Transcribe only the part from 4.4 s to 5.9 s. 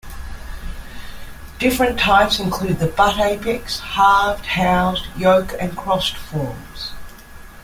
housed, yoke, and